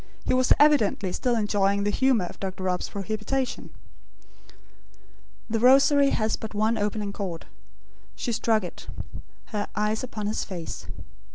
He 0.25 0.33
was 0.33 0.51
evidently 0.57 1.11
still 1.13 1.35
enjoying 1.35 1.83
the 1.83 1.91
humour 1.91 2.25
of 2.25 2.39
Dr. 2.39 2.63
Rob's 2.63 2.89
prohibition. 2.89 3.69
The 5.47 5.59
Rosary 5.59 6.09
has 6.09 6.35
but 6.37 6.55
one 6.55 6.75
opening 6.75 7.13
chord. 7.13 7.45
She 8.15 8.31
struck 8.31 8.63
it; 8.63 8.87
her 9.53 9.67
eyes 9.75 10.03
upon 10.03 10.25
his 10.25 10.43
face. 10.43 10.87